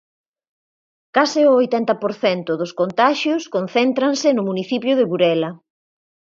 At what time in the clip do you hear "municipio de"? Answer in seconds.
4.49-5.07